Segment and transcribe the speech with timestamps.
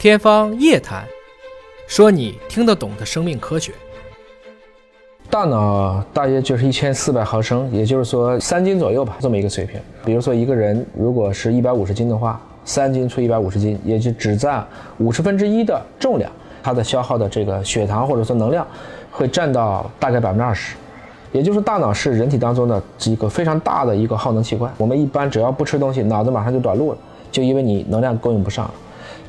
[0.00, 1.04] 天方夜谭，
[1.86, 3.70] 说你听得懂的生命科学。
[5.28, 9.78] 大脑大约就是一千四百毫升，也就是说三斤左右吧，这么一个水平。
[10.02, 14.66] 比如说一个人如果是一百五十斤的话，三斤除一百五十斤，也就只占
[14.96, 16.32] 五十分之一的重量，
[16.62, 18.66] 它的消耗的这个血糖或者说能量
[19.10, 20.76] 会占到大概百分之二十。
[21.30, 24.72] 也就是大脑是人体当中的一个非常大的一个耗能器官。
[24.78, 26.98] 我们一般只要不吃东西，脑子马上就短路了，
[27.30, 28.72] 就因为你能量供应不上了。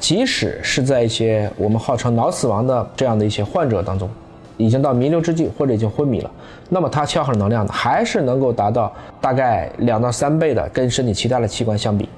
[0.00, 4.08] 即使是在一些我们号称脑死亡的这样的一些患者当中，
[4.56, 6.30] 已经到弥留之际或者已经昏迷了，
[6.70, 12.08] 那么它消耗能量呢，还是能够达到大概两到三倍的，跟身体其他的器官相比。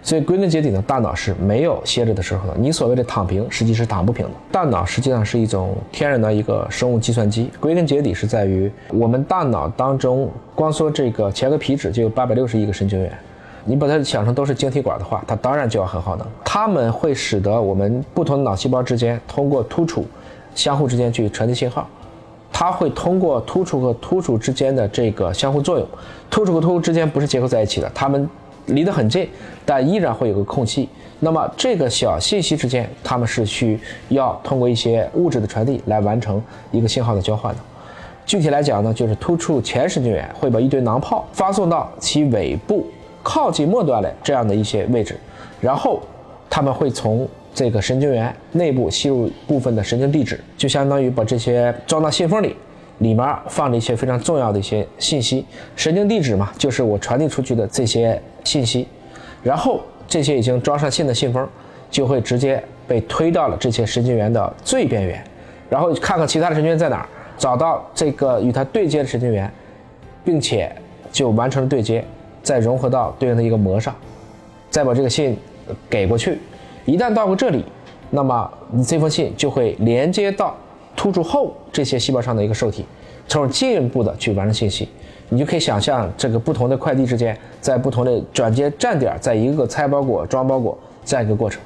[0.00, 2.54] 所以归根结底呢，大脑是没有歇着的时候的。
[2.58, 4.32] 你所谓的躺平，实际是躺不平的。
[4.52, 13.10] 大脑实际上是一种天然的一个生物计算机，归根结底是在于我们大脑当中，光说这个前额皮质就有八百六十亿个神经元。
[13.66, 16.26] 你把它想成都是晶体管的话，它当然就要很耗能。
[16.44, 20.06] 它们会使得我们不同的脑细胞之间通过突触，
[20.54, 21.88] 相互之间去传递信号。
[22.52, 25.88] 它会通过突触和突触之间的这个相互作用，
[26.30, 28.28] 突触和突触之间不是结合在一起的，它们
[28.66, 29.28] 离得很近，
[29.64, 30.88] 但依然会有个空隙。
[31.20, 33.80] 那么这个小信息之间，它们是需
[34.10, 37.60] 要通过一些物质的传递来完成一个信号的交换的。
[38.26, 42.86] 具体来讲呢，就是突触前神经元会把一堆囊泡发送到其尾部。
[43.24, 45.18] 靠近末端的这样的一些位置，
[45.60, 46.00] 然后
[46.48, 52.54] 他们会从这个神经元内部吸入部分的神经递质，就相当于把这些装到信封里，
[52.98, 55.44] 里面放着一些非常重要的一些信息。
[55.74, 58.86] 神经递质嘛，就是我传递出去的这些信息，
[59.42, 61.48] 然后这些已经装上信的信封，
[61.90, 65.24] 就会直接被推到了这些神经元的最边缘，
[65.70, 67.08] 然后看看其他的神经元在哪儿，
[67.38, 69.50] 找到这个与它对接的神经元，
[70.24, 70.70] 并且
[71.10, 72.04] 就完成了对接。
[72.44, 73.92] 再融合到对应的一个膜上，
[74.70, 75.36] 再把这个信
[75.90, 76.38] 给过去。
[76.84, 77.64] 一旦到过这里，
[78.10, 80.54] 那么你这封信就会连接到
[80.94, 82.84] 突触后这些细胞上的一个受体，
[83.26, 84.88] 从而进一步的去完成信息。
[85.30, 91.60] 你就可以想象这个不同的快递之间，在不同的转接站点，在一个个拆包裹、装包裹这样一个过程。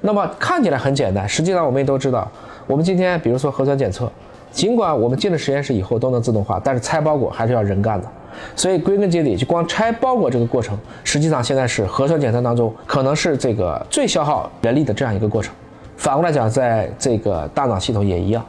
[0.00, 2.28] 那么看起来很简单，实际上我们也都知道，
[2.66, 4.10] 我们今天比如说核酸检测，
[4.56, 8.08] 尽管我们进了实验室以后都能自动化，但是拆包裹还是要人干的。
[8.54, 15.54] 所以归根结底，就光拆包裹这个过程，实际上现在是核酸检测当中可能是这个最消耗人力的这样一个过程。
[15.98, 18.42] 反过来讲，在这个大脑系统也一样，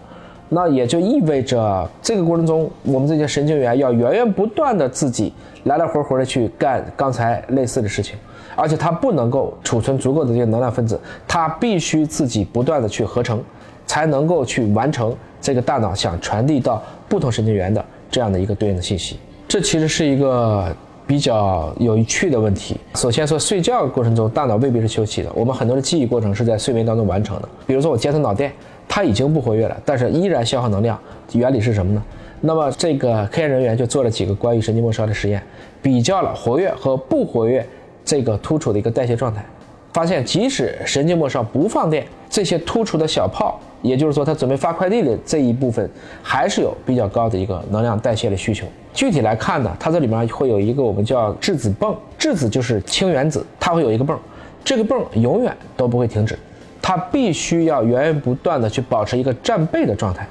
[0.48, 5.34] 那也就意味着这个过程中，我们这些神经元要源源不断的自己
[5.66, 8.18] 来来回回的去干刚才类似的事情，
[8.58, 13.42] 而且它不能够储存足够的这些能量分子，它必须自己不断的去合成，
[13.86, 19.18] 才能够去完成这个大脑想传递到不同神经元的这样的一个对应的信息。
[19.48, 20.76] 这其实是一个
[21.06, 22.76] 比较有趣的问题。
[22.96, 27.48] 首先说，睡觉过程中大脑未必是休息的，我们很多的记忆过程是在睡眠当中完成的。
[27.68, 28.52] 比如说我接通脑电，
[28.90, 31.00] 它已经不活跃了，但是依然消耗能量。
[31.34, 32.04] 原理是什么呢？
[32.42, 35.42] 那么这个科研人员就做了几个关于神经末梢的实验，
[35.82, 37.66] 比较了活跃和不活跃
[38.08, 39.44] 这个突触的一个代谢状态，
[39.92, 45.90] 发现即使神经末梢不放电，这些突触的小泡，也就是说它准备发快递的这一部分，
[46.24, 48.66] 还是有比较高的一个能量代谢的需求。
[48.94, 54.18] 具体来看呢，它这里面会有一个我们叫质子泵，质子就是氢原子，它会有一个泵，
[54.64, 56.40] 这个泵永远都不会停止，
[56.82, 60.26] 它必须要源源不断的去保持一个战备的状态。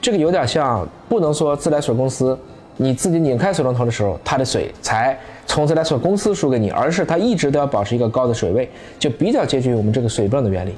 [0.00, 2.36] 这个有点像，不能说自来水公司
[2.76, 5.16] 你自己拧开水龙头的时候，它的水才
[5.52, 8.66] 从自来水公司输给你，而是它一直都要保持一个高的水位，
[8.98, 10.74] 就比较接近于我们这个水泵的原理。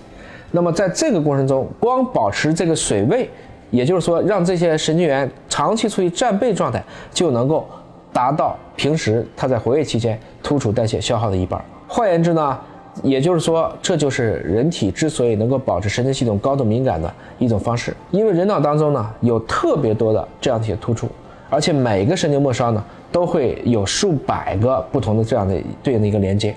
[0.51, 3.31] 那么在这个过程中，光保持这个水位。
[3.71, 7.67] 也就是说，让这些神经元长期处于战备状态，就能够
[8.13, 11.61] 达到平时它在活跃期间突触代谢消耗的一半。
[11.89, 12.57] 换言之呢，
[13.03, 17.93] 也就是说，这就是人体之所以能够保持神经系统高度敏感的一种方式。
[18.13, 21.09] 因为人脑当中呢有特别多的这样一些突触，
[21.51, 26.55] 而且每个神经末梢呢都会有数百个不同的这样的对应的一个连接，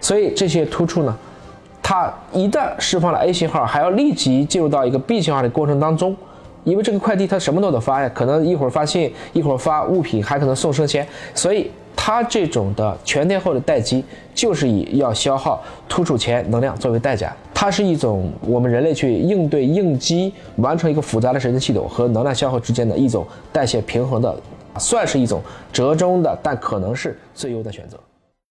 [0.00, 1.16] 所以这些突触呢，
[1.82, 6.16] 它一旦释放了 A 信号，还要立即进入到一个 B 信号的过程当中。
[6.62, 14.04] 因为这个快递它什么都得发呀，可能一会儿发信，一会儿发物品，还可能送生鲜，所以它这种的全天候的待机，
[14.34, 17.34] 就是以要消耗突触前能量作为代价。
[17.52, 24.34] 它是一种我们人类去应对应激，完成一个复杂的神经系统和能量消耗之间的一种代谢平衡的，
[24.78, 27.98] 算是一种折中的，但可能是最优的选择。